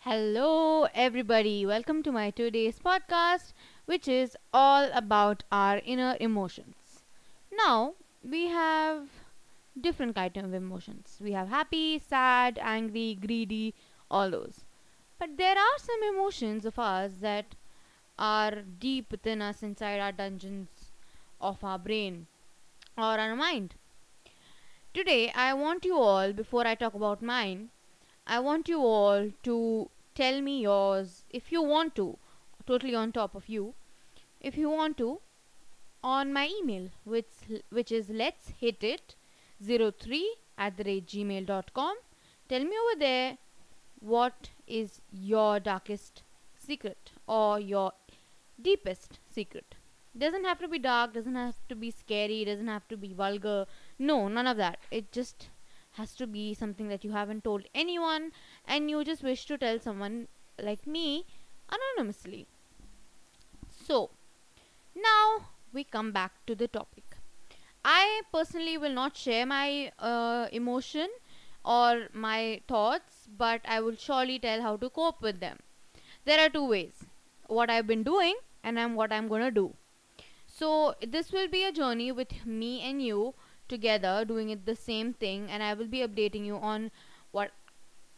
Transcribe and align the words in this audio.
Hello, 0.00 0.88
everybody. 0.94 1.64
Welcome 1.64 2.02
to 2.02 2.10
my 2.10 2.30
today's 2.30 2.78
podcast, 2.80 3.52
which 3.86 4.08
is 4.08 4.36
all 4.52 4.90
about 4.92 5.44
our 5.52 5.80
inner 5.84 6.16
emotions. 6.18 7.04
Now, 7.52 7.94
we 8.28 8.48
have 8.48 9.08
different 9.80 10.16
kind 10.16 10.36
of 10.36 10.52
emotions. 10.54 11.18
We 11.20 11.32
have 11.32 11.48
happy, 11.48 11.98
sad, 12.00 12.58
angry, 12.60 13.16
greedy, 13.24 13.74
all 14.10 14.30
those. 14.30 14.64
But 15.18 15.36
there 15.36 15.56
are 15.56 15.78
some 15.78 16.02
emotions 16.02 16.64
of 16.64 16.78
ours 16.78 17.12
that 17.20 17.54
are 18.18 18.62
deep 18.62 19.10
within 19.12 19.40
us 19.42 19.62
inside 19.62 20.00
our 20.00 20.12
dungeons 20.12 20.90
of 21.40 21.62
our 21.62 21.78
brain 21.78 22.26
or 22.98 23.18
our 23.18 23.36
mind. 23.36 23.74
Today, 24.94 25.32
I 25.32 25.52
want 25.52 25.84
you 25.84 25.96
all, 25.96 26.32
before 26.32 26.64
I 26.64 26.76
talk 26.76 26.94
about 26.94 27.22
mine, 27.22 27.70
I 28.34 28.38
want 28.38 28.68
you 28.68 28.78
all 28.78 29.28
to 29.42 29.90
tell 30.14 30.40
me 30.40 30.60
yours 30.62 31.24
if 31.30 31.50
you 31.50 31.62
want 31.62 31.96
to, 31.96 32.16
totally 32.64 32.94
on 32.94 33.10
top 33.10 33.34
of 33.34 33.48
you, 33.48 33.74
if 34.40 34.56
you 34.56 34.70
want 34.70 34.98
to, 34.98 35.18
on 36.04 36.32
my 36.32 36.48
email, 36.60 36.90
which, 37.02 37.32
which 37.70 37.90
is 37.90 38.08
let's 38.08 38.50
hit 38.60 38.84
it 38.84 39.16
03 39.66 40.36
at 40.56 40.76
the 40.76 40.84
rate 40.84 41.08
gmail.com. 41.08 41.96
Tell 42.48 42.60
me 42.60 42.76
over 42.84 43.00
there 43.00 43.36
what 43.98 44.50
is 44.68 45.00
your 45.12 45.58
darkest 45.58 46.22
secret 46.56 47.10
or 47.26 47.58
your 47.58 47.92
deepest 48.62 49.18
secret. 49.28 49.74
Doesn't 50.16 50.44
have 50.44 50.60
to 50.60 50.68
be 50.68 50.78
dark, 50.78 51.14
doesn't 51.14 51.34
have 51.34 51.56
to 51.68 51.74
be 51.74 51.90
scary, 51.90 52.44
doesn't 52.44 52.68
have 52.68 52.86
to 52.88 52.96
be 52.96 53.12
vulgar. 53.12 53.66
No, 53.98 54.28
none 54.28 54.46
of 54.46 54.56
that. 54.56 54.78
It 54.92 55.10
just 55.10 55.48
has 55.92 56.14
to 56.14 56.26
be 56.26 56.54
something 56.54 56.88
that 56.88 57.04
you 57.04 57.12
haven't 57.12 57.44
told 57.44 57.64
anyone 57.74 58.32
and 58.66 58.90
you 58.90 59.04
just 59.04 59.22
wish 59.22 59.44
to 59.46 59.58
tell 59.58 59.78
someone 59.78 60.28
like 60.62 60.86
me 60.86 61.24
anonymously. 61.70 62.46
So, 63.86 64.10
now 64.94 65.46
we 65.72 65.84
come 65.84 66.12
back 66.12 66.32
to 66.46 66.54
the 66.54 66.68
topic. 66.68 67.04
I 67.84 68.22
personally 68.32 68.76
will 68.76 68.92
not 68.92 69.16
share 69.16 69.46
my 69.46 69.92
uh, 69.98 70.48
emotion 70.52 71.08
or 71.64 72.08
my 72.12 72.60
thoughts, 72.68 73.28
but 73.36 73.60
I 73.64 73.80
will 73.80 73.96
surely 73.96 74.38
tell 74.38 74.62
how 74.62 74.76
to 74.76 74.90
cope 74.90 75.22
with 75.22 75.40
them. 75.40 75.58
There 76.24 76.38
are 76.38 76.50
two 76.50 76.66
ways 76.68 77.04
what 77.46 77.68
I've 77.68 77.86
been 77.86 78.02
doing 78.02 78.36
and 78.62 78.78
I'm 78.78 78.94
what 78.94 79.12
I'm 79.12 79.28
gonna 79.28 79.50
do. 79.50 79.74
So, 80.46 80.94
this 81.00 81.32
will 81.32 81.48
be 81.48 81.64
a 81.64 81.72
journey 81.72 82.12
with 82.12 82.44
me 82.44 82.82
and 82.82 83.02
you 83.02 83.34
together 83.72 84.14
doing 84.30 84.50
it 84.50 84.66
the 84.66 84.76
same 84.76 85.12
thing 85.24 85.48
and 85.50 85.62
I 85.62 85.74
will 85.74 85.90
be 85.96 86.06
updating 86.06 86.44
you 86.44 86.56
on 86.56 86.90
what 87.32 87.52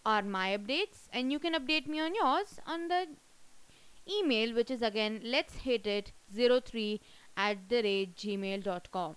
are 0.04 0.22
my 0.22 0.46
updates. 0.56 1.08
And 1.12 1.30
you 1.30 1.38
can 1.38 1.54
update 1.54 1.86
me 1.86 2.00
on 2.00 2.14
yours 2.14 2.58
on 2.66 2.88
the 2.88 3.06
email 4.10 4.54
which 4.54 4.70
is 4.70 4.82
again 4.82 5.20
let's 5.22 5.58
hit 5.64 5.86
it 5.86 6.10
03 6.36 7.00
at 7.36 7.68
the 7.68 7.82
rate 7.82 8.16
gmail.com 8.16 9.14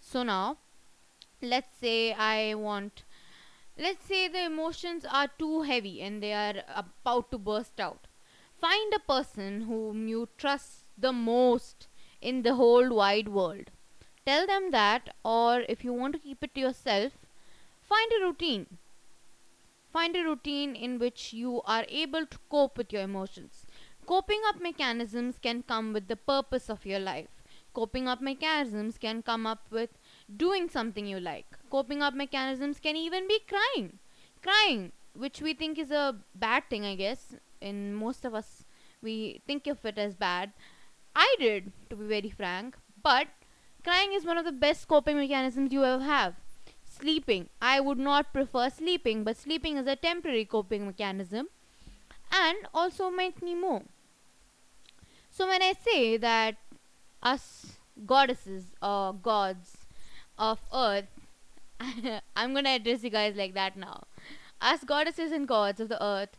so 0.00 0.22
now 0.22 0.58
let's 1.40 1.78
say 1.80 2.12
I 2.12 2.54
want 2.54 3.02
let's 3.78 4.04
say 4.04 4.28
the 4.28 4.44
emotions 4.44 5.06
are 5.10 5.28
too 5.38 5.62
heavy 5.62 6.00
and 6.02 6.22
they 6.22 6.32
are 6.32 6.62
about 6.74 7.30
to 7.30 7.38
burst 7.38 7.80
out. 7.80 8.06
Find 8.60 8.92
a 8.94 9.00
person 9.00 9.62
whom 9.62 10.06
you 10.06 10.28
trust 10.36 10.84
the 10.96 11.12
most 11.12 11.86
in 12.20 12.42
the 12.42 12.54
whole 12.54 12.94
wide 12.94 13.28
world 13.28 13.70
Tell 14.24 14.46
them 14.46 14.70
that, 14.70 15.14
or 15.24 15.60
if 15.68 15.84
you 15.84 15.92
want 15.92 16.14
to 16.14 16.20
keep 16.20 16.42
it 16.42 16.54
to 16.54 16.60
yourself, 16.60 17.12
find 17.82 18.12
a 18.12 18.24
routine. 18.24 18.66
Find 19.92 20.16
a 20.16 20.22
routine 20.22 20.74
in 20.74 20.98
which 20.98 21.32
you 21.32 21.60
are 21.66 21.84
able 21.88 22.26
to 22.26 22.38
cope 22.48 22.78
with 22.78 22.92
your 22.92 23.02
emotions. 23.02 23.66
Coping 24.06 24.40
up 24.46 24.60
mechanisms 24.60 25.38
can 25.42 25.62
come 25.62 25.92
with 25.92 26.08
the 26.08 26.16
purpose 26.16 26.70
of 26.70 26.86
your 26.86 26.98
life. 26.98 27.28
Coping 27.74 28.06
up 28.06 28.20
mechanisms 28.20 28.98
can 28.98 29.22
come 29.22 29.46
up 29.46 29.66
with 29.70 29.90
doing 30.36 30.68
something 30.68 31.06
you 31.06 31.18
like. 31.18 31.46
Coping 31.70 32.02
up 32.02 32.14
mechanisms 32.14 32.80
can 32.80 32.96
even 32.96 33.26
be 33.26 33.40
crying. 33.48 33.98
Crying, 34.42 34.92
which 35.16 35.40
we 35.40 35.54
think 35.54 35.78
is 35.78 35.90
a 35.90 36.16
bad 36.34 36.68
thing, 36.68 36.84
I 36.84 36.94
guess. 36.94 37.34
In 37.60 37.94
most 37.94 38.24
of 38.24 38.34
us, 38.34 38.64
we 39.02 39.40
think 39.46 39.66
of 39.66 39.84
it 39.84 39.98
as 39.98 40.14
bad. 40.14 40.52
I 41.14 41.34
did, 41.38 41.72
to 41.90 41.96
be 41.96 42.06
very 42.06 42.30
frank. 42.30 42.76
But 43.02 43.28
Crying 43.84 44.12
is 44.12 44.24
one 44.24 44.38
of 44.38 44.44
the 44.44 44.52
best 44.52 44.86
coping 44.86 45.16
mechanisms 45.16 45.72
you 45.72 45.84
ever 45.84 46.02
have. 46.02 46.34
Sleeping. 46.88 47.48
I 47.60 47.80
would 47.80 47.98
not 47.98 48.32
prefer 48.32 48.70
sleeping, 48.70 49.24
but 49.24 49.36
sleeping 49.36 49.76
is 49.76 49.86
a 49.86 49.96
temporary 49.96 50.44
coping 50.44 50.86
mechanism 50.86 51.48
and 52.30 52.58
also 52.72 53.10
makes 53.10 53.42
me 53.42 53.54
more. 53.54 53.82
So 55.30 55.48
when 55.48 55.62
I 55.62 55.72
say 55.72 56.16
that 56.16 56.56
us 57.22 57.78
goddesses 58.06 58.66
or 58.80 59.14
gods 59.14 59.78
of 60.38 60.60
earth, 60.72 61.06
I'm 62.36 62.54
gonna 62.54 62.76
address 62.76 63.02
you 63.02 63.10
guys 63.10 63.34
like 63.34 63.54
that 63.54 63.76
now. 63.76 64.04
Us 64.60 64.84
goddesses 64.84 65.32
and 65.32 65.48
gods 65.48 65.80
of 65.80 65.88
the 65.88 66.02
earth 66.02 66.36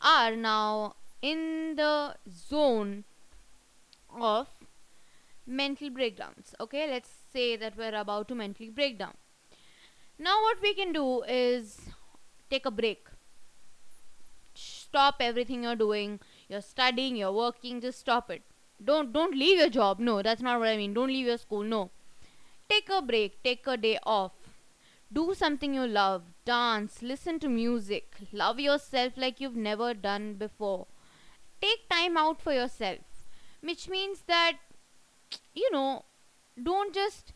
are 0.00 0.36
now 0.36 0.94
in 1.20 1.74
the 1.74 2.14
zone 2.30 3.04
of 4.20 4.46
mental 5.46 5.90
breakdowns. 5.90 6.54
Okay, 6.60 6.88
let's 6.90 7.10
say 7.32 7.56
that 7.56 7.76
we're 7.76 7.94
about 7.94 8.28
to 8.28 8.34
mentally 8.34 8.70
break 8.70 8.98
down. 8.98 9.14
Now, 10.18 10.40
what 10.42 10.60
we 10.62 10.74
can 10.74 10.92
do 10.92 11.22
is 11.22 11.80
take 12.50 12.66
a 12.66 12.70
break. 12.70 13.06
Stop 14.54 15.16
everything 15.20 15.64
you're 15.64 15.76
doing. 15.76 16.20
You're 16.48 16.62
studying, 16.62 17.16
you're 17.16 17.32
working, 17.32 17.80
just 17.80 18.00
stop 18.00 18.30
it. 18.30 18.42
Don't 18.82 19.12
don't 19.12 19.34
leave 19.34 19.58
your 19.58 19.68
job. 19.68 19.98
No, 19.98 20.22
that's 20.22 20.42
not 20.42 20.58
what 20.58 20.68
I 20.68 20.76
mean. 20.76 20.94
Don't 20.94 21.08
leave 21.08 21.26
your 21.26 21.38
school. 21.38 21.62
No. 21.62 21.90
Take 22.68 22.88
a 22.90 23.00
break, 23.00 23.42
take 23.42 23.66
a 23.66 23.76
day 23.76 23.98
off. 24.04 24.32
Do 25.12 25.34
something 25.34 25.74
you 25.74 25.86
love. 25.86 26.22
Dance, 26.44 27.02
listen 27.02 27.38
to 27.40 27.48
music. 27.48 28.14
Love 28.32 28.58
yourself 28.58 29.12
like 29.16 29.40
you've 29.40 29.56
never 29.56 29.94
done 29.94 30.34
before. 30.34 30.86
Take 31.60 31.88
time 31.88 32.16
out 32.16 32.40
for 32.40 32.52
yourself. 32.52 32.98
Which 33.60 33.88
means 33.88 34.22
that 34.26 34.58
you 35.54 35.70
know, 35.72 36.04
don't 36.62 36.94
just 36.94 37.32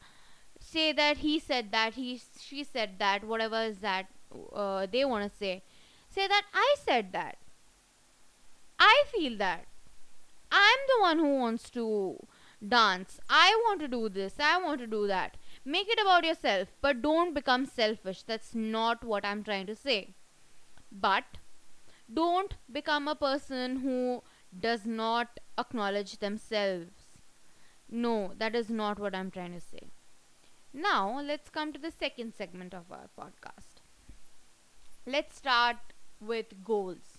say 0.60 0.92
that 0.92 1.18
he 1.18 1.38
said 1.38 1.72
that, 1.72 1.94
he 1.94 2.20
she 2.40 2.64
said 2.64 2.98
that, 2.98 3.24
whatever 3.24 3.62
is 3.62 3.78
that 3.78 4.06
uh, 4.52 4.86
they 4.90 5.04
want 5.04 5.30
to 5.30 5.38
say. 5.38 5.62
Say 6.10 6.26
that 6.26 6.42
I 6.52 6.74
said 6.84 7.12
that. 7.12 7.38
I 8.78 9.04
feel 9.12 9.36
that. 9.38 9.66
I'm 10.50 10.78
the 10.88 11.00
one 11.00 11.18
who 11.18 11.38
wants 11.38 11.70
to 11.70 12.26
dance. 12.66 13.20
I 13.28 13.58
want 13.66 13.80
to 13.80 13.88
do 13.88 14.08
this. 14.08 14.34
I 14.38 14.60
want 14.60 14.80
to 14.80 14.86
do 14.86 15.06
that. 15.06 15.36
Make 15.64 15.88
it 15.88 16.00
about 16.00 16.24
yourself, 16.24 16.68
but 16.80 17.02
don't 17.02 17.34
become 17.34 17.66
selfish. 17.66 18.22
That's 18.22 18.54
not 18.54 19.04
what 19.04 19.24
I'm 19.24 19.44
trying 19.44 19.66
to 19.66 19.76
say. 19.76 20.14
But 20.90 21.24
don't 22.12 22.54
become 22.72 23.06
a 23.06 23.14
person 23.14 23.76
who 23.76 24.22
does 24.58 24.84
not 24.84 25.38
acknowledge 25.58 26.18
themselves 26.18 26.99
no, 27.90 28.32
that 28.38 28.54
is 28.54 28.70
not 28.70 28.98
what 28.98 29.14
I'm 29.14 29.30
trying 29.30 29.52
to 29.52 29.60
say. 29.60 29.88
Now, 30.72 31.20
let's 31.20 31.50
come 31.50 31.72
to 31.72 31.78
the 31.78 31.90
second 31.90 32.34
segment 32.34 32.72
of 32.72 32.90
our 32.92 33.08
podcast. 33.18 33.82
Let's 35.06 35.36
start 35.36 35.76
with 36.20 36.64
goals. 36.64 37.18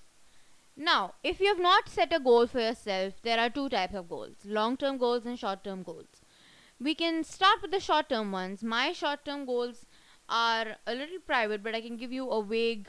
Now, 0.78 1.16
if 1.24 1.42
you 1.42 1.48
have 1.48 1.60
not 1.60 1.90
set 1.90 2.14
a 2.14 2.20
goal 2.20 2.48
for 2.48 2.62
yourself, 2.62 3.16
there 3.24 3.40
are 3.40 3.50
two 3.50 3.68
types 3.68 3.94
of 3.94 4.08
goals 4.08 4.36
long 4.46 4.78
term 4.78 4.98
goals 4.98 5.26
and 5.26 5.38
short 5.38 5.64
term 5.64 5.84
goals. 5.84 6.22
We 6.80 6.96
can 6.96 7.24
start 7.26 7.62
with 7.62 7.72
the 7.72 7.80
short 7.82 8.08
term 8.08 8.32
ones. 8.32 8.64
My 8.64 8.94
short 8.94 9.26
term 9.26 9.46
goals 9.46 9.86
are 10.30 10.78
a 10.88 10.96
little 10.96 11.20
private, 11.20 11.62
but 11.62 11.76
I 11.76 11.82
can 11.82 11.98
give 11.98 12.14
you 12.14 12.30
a 12.30 12.42
vague 12.42 12.88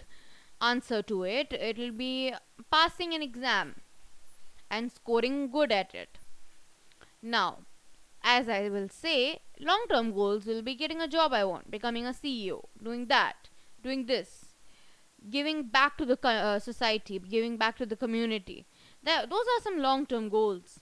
answer 0.61 1.03
to 1.03 1.25
it. 1.25 1.53
It 1.53 1.77
will 1.77 1.91
be 1.91 2.33
passing 2.71 3.13
an 3.15 3.23
exam 3.23 3.75
and 4.71 4.93
scoring 4.93 5.51
good 5.51 5.73
at 5.73 5.93
it. 5.95 6.19
Now, 7.21 7.59
as 8.23 8.49
I 8.49 8.69
will 8.69 8.89
say, 8.89 9.41
long 9.59 9.85
term 9.89 10.13
goals 10.13 10.47
will 10.47 10.63
be 10.63 10.75
getting 10.75 11.01
a 11.01 11.09
job 11.09 11.33
I 11.33 11.45
want, 11.45 11.71
becoming 11.71 12.07
a 12.07 12.11
CEO, 12.11 12.65
doing 12.83 13.07
that, 13.07 13.49
doing 13.83 14.07
this, 14.07 14.47
giving 15.31 15.65
back 15.65 15.97
to 15.99 16.05
the 16.05 16.19
uh, 16.27 16.59
society, 16.59 17.19
giving 17.19 17.57
back 17.57 17.77
to 17.79 17.87
the 17.87 17.97
community. 17.97 18.67
That, 19.03 19.31
those 19.31 19.47
are 19.57 19.63
some 19.63 19.79
long 19.79 20.07
term 20.07 20.29
goals. 20.29 20.81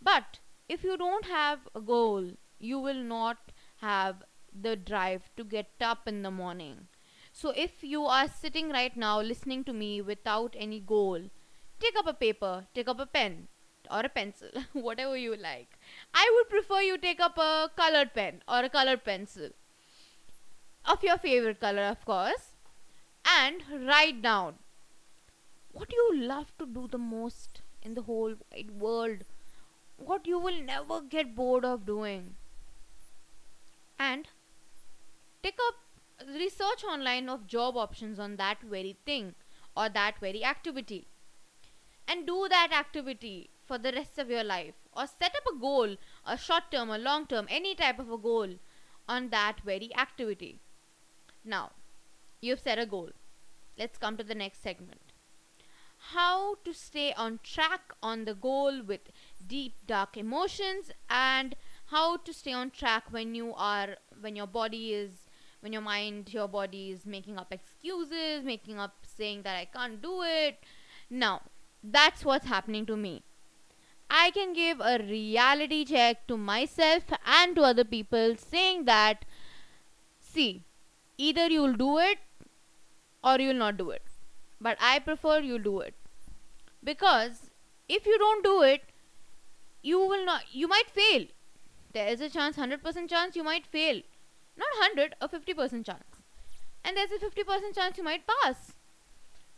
But 0.00 0.38
if 0.68 0.84
you 0.84 0.96
don't 0.96 1.24
have 1.26 1.60
a 1.74 1.80
goal, 1.80 2.32
you 2.58 2.78
will 2.78 3.02
not 3.02 3.52
have 3.80 4.22
the 4.52 4.76
drive 4.76 5.30
to 5.36 5.44
get 5.44 5.70
up 5.80 6.06
in 6.06 6.22
the 6.22 6.30
morning. 6.30 6.88
So 7.32 7.50
if 7.50 7.82
you 7.82 8.04
are 8.04 8.28
sitting 8.28 8.70
right 8.70 8.96
now 8.96 9.20
listening 9.20 9.64
to 9.64 9.72
me 9.72 10.00
without 10.00 10.56
any 10.58 10.80
goal, 10.80 11.30
take 11.78 11.96
up 11.96 12.06
a 12.06 12.14
paper, 12.14 12.66
take 12.74 12.88
up 12.88 12.98
a 12.98 13.06
pen, 13.06 13.48
or 13.90 14.00
a 14.00 14.08
pencil, 14.08 14.48
whatever 14.72 15.16
you 15.16 15.36
like. 15.36 15.78
I 16.14 16.30
would 16.34 16.48
prefer 16.48 16.80
you 16.80 16.98
take 16.98 17.20
up 17.20 17.38
a 17.38 17.70
colored 17.76 18.14
pen 18.14 18.42
or 18.48 18.60
a 18.60 18.68
colored 18.68 19.04
pencil. 19.04 19.50
Of 20.84 21.02
your 21.04 21.18
favorite 21.18 21.60
color, 21.60 21.82
of 21.82 22.04
course, 22.04 22.52
and 23.26 23.62
write 23.86 24.22
down 24.22 24.54
what 25.72 25.92
you 25.92 26.16
love 26.16 26.52
to 26.58 26.66
do 26.66 26.88
the 26.90 26.98
most 26.98 27.60
in 27.82 27.94
the 27.94 28.02
whole 28.02 28.34
wide 28.50 28.70
world, 28.80 29.18
what 29.96 30.26
you 30.26 30.38
will 30.38 30.62
never 30.62 31.00
get 31.00 31.34
bored 31.34 31.64
of 31.64 31.84
doing. 31.86 32.34
And 33.98 34.28
take 35.42 35.58
up 35.68 35.74
research 36.26 36.84
online 36.84 37.28
of 37.28 37.46
job 37.46 37.76
options 37.76 38.18
on 38.18 38.36
that 38.36 38.60
very 38.62 38.96
thing 39.04 39.34
or 39.76 39.88
that 39.88 40.18
very 40.20 40.44
activity. 40.44 41.06
And 42.06 42.26
do 42.26 42.46
that 42.48 42.72
activity 42.72 43.50
for 43.68 43.78
the 43.78 43.92
rest 43.92 44.18
of 44.18 44.30
your 44.30 44.44
life 44.44 44.74
or 44.96 45.06
set 45.06 45.36
up 45.40 45.50
a 45.52 45.58
goal 45.66 45.96
a 46.26 46.36
short 46.46 46.70
term 46.72 46.90
or 46.90 46.98
long 46.98 47.26
term 47.26 47.46
any 47.58 47.74
type 47.74 47.98
of 47.98 48.10
a 48.10 48.18
goal 48.18 48.54
on 49.16 49.28
that 49.28 49.60
very 49.64 49.90
activity 50.06 50.58
now 51.44 51.70
you've 52.40 52.64
set 52.68 52.78
a 52.78 52.86
goal 52.86 53.10
let's 53.78 53.98
come 53.98 54.16
to 54.16 54.24
the 54.24 54.40
next 54.42 54.62
segment 54.62 55.14
how 56.14 56.56
to 56.64 56.72
stay 56.72 57.12
on 57.12 57.38
track 57.42 57.92
on 58.02 58.24
the 58.24 58.34
goal 58.34 58.82
with 58.82 59.12
deep 59.46 59.74
dark 59.86 60.16
emotions 60.16 60.90
and 61.10 61.56
how 61.86 62.16
to 62.16 62.32
stay 62.32 62.52
on 62.52 62.70
track 62.70 63.04
when 63.10 63.34
you 63.34 63.52
are 63.54 63.96
when 64.20 64.36
your 64.36 64.46
body 64.46 64.94
is 64.94 65.10
when 65.60 65.72
your 65.72 65.82
mind, 65.82 66.32
your 66.32 66.48
body 66.48 66.90
is 66.90 67.04
making 67.04 67.38
up 67.38 67.52
excuses, 67.52 68.44
making 68.44 68.78
up 68.78 68.94
saying 69.02 69.42
that 69.42 69.56
I 69.56 69.64
can't 69.64 70.00
do 70.00 70.22
it. 70.22 70.58
Now, 71.10 71.42
that's 71.82 72.24
what's 72.24 72.46
happening 72.46 72.86
to 72.86 72.96
me. 72.96 73.22
I 74.10 74.30
can 74.30 74.52
give 74.52 74.80
a 74.80 74.98
reality 74.98 75.84
check 75.84 76.26
to 76.28 76.36
myself 76.36 77.04
and 77.26 77.54
to 77.56 77.62
other 77.62 77.84
people 77.84 78.36
saying 78.36 78.84
that, 78.86 79.24
see, 80.20 80.62
either 81.16 81.46
you'll 81.48 81.74
do 81.74 81.98
it 81.98 82.18
or 83.22 83.38
you'll 83.38 83.54
not 83.54 83.76
do 83.76 83.90
it. 83.90 84.02
But 84.60 84.78
I 84.80 84.98
prefer 84.98 85.40
you 85.40 85.58
do 85.58 85.80
it. 85.80 85.94
Because 86.82 87.50
if 87.88 88.06
you 88.06 88.18
don't 88.18 88.42
do 88.42 88.62
it, 88.62 88.82
you 89.82 89.98
will 89.98 90.24
not, 90.24 90.42
you 90.52 90.68
might 90.68 90.90
fail. 90.90 91.26
There 91.92 92.08
is 92.08 92.20
a 92.20 92.28
chance, 92.28 92.56
100% 92.56 93.08
chance 93.08 93.36
you 93.36 93.44
might 93.44 93.66
fail 93.66 94.00
not 94.58 94.68
100 94.78 95.14
a 95.20 95.28
50% 95.28 95.86
chance 95.86 96.22
and 96.84 96.96
there's 96.96 97.12
a 97.12 97.24
50% 97.24 97.74
chance 97.74 97.96
you 97.96 98.04
might 98.04 98.24
pass 98.26 98.72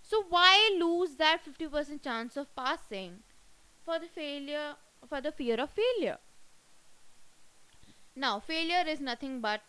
so 0.02 0.24
why 0.28 0.76
lose 0.78 1.16
that 1.16 1.40
50% 1.44 2.02
chance 2.02 2.36
of 2.36 2.54
passing 2.54 3.20
for 3.84 3.98
the 3.98 4.06
failure 4.06 4.74
for 5.08 5.20
the 5.20 5.32
fear 5.32 5.60
of 5.60 5.70
failure. 5.70 6.18
Now 8.14 8.38
failure 8.40 8.84
is 8.86 9.00
nothing 9.00 9.40
but 9.40 9.60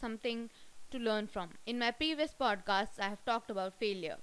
something 0.00 0.50
to 0.90 0.98
learn 0.98 1.26
from. 1.26 1.50
In 1.66 1.78
my 1.78 1.90
previous 1.90 2.34
podcasts 2.40 3.00
i 3.00 3.08
have 3.08 3.24
talked 3.24 3.50
about 3.50 3.74
failure. 3.74 4.18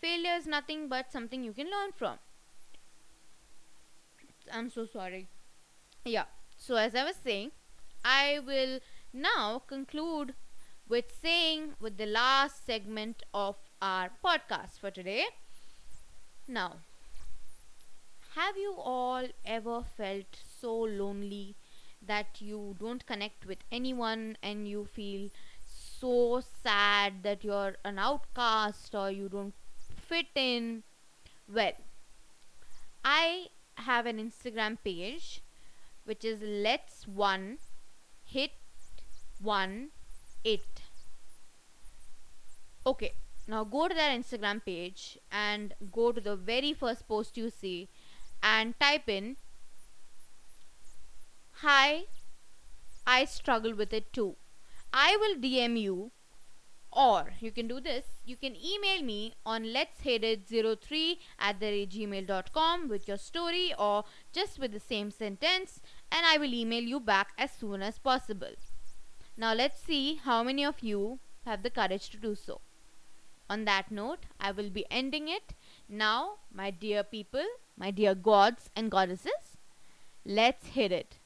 Failure 0.00 0.36
is 0.36 0.46
nothing 0.46 0.88
but 0.88 1.12
something 1.12 1.44
you 1.44 1.52
can 1.52 1.70
learn 1.70 1.92
from. 1.92 2.18
I'm 4.52 4.70
so 4.70 4.86
sorry. 4.86 5.26
Yeah 6.04 6.24
so 6.56 6.76
as 6.76 6.94
i 6.94 7.04
was 7.04 7.16
saying 7.16 7.50
i 8.04 8.40
will 8.46 8.78
now 9.12 9.62
conclude 9.66 10.34
with 10.88 11.12
saying 11.22 11.74
with 11.80 11.96
the 11.98 12.06
last 12.06 12.64
segment 12.66 13.22
of 13.32 13.56
our 13.80 14.10
podcast 14.24 14.78
for 14.80 14.90
today. 14.90 15.24
Now, 16.46 16.76
have 18.34 18.56
you 18.56 18.74
all 18.76 19.26
ever 19.44 19.82
felt 19.96 20.38
so 20.60 20.74
lonely 20.74 21.54
that 22.06 22.40
you 22.40 22.76
don't 22.78 23.06
connect 23.06 23.46
with 23.46 23.58
anyone 23.70 24.36
and 24.42 24.68
you 24.68 24.84
feel 24.84 25.30
so 25.66 26.42
sad 26.62 27.22
that 27.22 27.44
you're 27.44 27.76
an 27.84 27.98
outcast 27.98 28.94
or 28.94 29.10
you 29.10 29.28
don't 29.28 29.54
fit 30.08 30.26
in? 30.34 30.82
Well, 31.52 31.72
I 33.04 33.46
have 33.76 34.06
an 34.06 34.18
Instagram 34.18 34.78
page 34.84 35.40
which 36.04 36.24
is 36.24 36.40
let's 36.42 37.06
one 37.08 37.58
hit 38.24 38.50
1 39.42 39.88
8 40.44 40.60
okay 42.86 43.12
now 43.46 43.64
go 43.64 43.88
to 43.88 43.94
their 43.94 44.10
instagram 44.16 44.62
page 44.64 45.18
and 45.32 45.74
go 45.92 46.12
to 46.12 46.20
the 46.20 46.36
very 46.36 46.72
first 46.72 47.06
post 47.08 47.36
you 47.36 47.50
see 47.50 47.88
and 48.52 48.78
type 48.80 49.08
in 49.08 49.36
hi 51.62 52.02
i 53.06 53.24
struggle 53.24 53.74
with 53.82 53.92
it 54.00 54.12
too 54.12 54.34
i 54.92 55.16
will 55.22 55.36
dm 55.46 55.80
you 55.80 56.10
or 56.92 57.32
you 57.40 57.50
can 57.50 57.66
do 57.66 57.80
this 57.80 58.04
you 58.24 58.36
can 58.36 58.54
email 58.72 59.02
me 59.02 59.34
on 59.44 59.72
let's 59.72 60.02
hit 60.02 60.22
it 60.22 60.42
03 60.48 61.18
at 61.38 61.58
the 61.58 61.86
gmail.com 61.86 62.88
with 62.88 63.08
your 63.08 63.16
story 63.16 63.74
or 63.78 64.04
just 64.32 64.58
with 64.58 64.72
the 64.72 64.86
same 64.92 65.10
sentence 65.10 65.80
and 66.12 66.24
i 66.26 66.36
will 66.38 66.54
email 66.62 66.92
you 66.94 67.00
back 67.00 67.32
as 67.36 67.50
soon 67.50 67.82
as 67.82 67.98
possible 67.98 68.56
now 69.36 69.52
let's 69.52 69.80
see 69.80 70.20
how 70.22 70.42
many 70.44 70.64
of 70.64 70.80
you 70.80 71.18
have 71.44 71.62
the 71.62 71.70
courage 71.70 72.08
to 72.10 72.16
do 72.16 72.34
so. 72.34 72.60
On 73.50 73.64
that 73.64 73.90
note, 73.90 74.26
I 74.40 74.52
will 74.52 74.70
be 74.70 74.86
ending 74.90 75.28
it. 75.28 75.54
Now, 75.88 76.36
my 76.52 76.70
dear 76.70 77.02
people, 77.02 77.44
my 77.76 77.90
dear 77.90 78.14
gods 78.14 78.70
and 78.76 78.90
goddesses, 78.90 79.56
let's 80.24 80.66
hit 80.68 80.92
it. 80.92 81.18